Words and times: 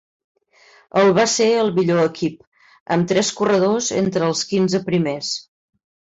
El 1.01 1.11
va 1.17 1.25
ser 1.33 1.47
el 1.63 1.69
millor 1.75 1.99
equip, 2.05 2.39
amb 2.97 3.07
tres 3.13 3.31
corredors 3.41 3.93
entre 4.01 4.27
els 4.31 4.43
quinze 4.55 4.83
primers. 4.91 5.33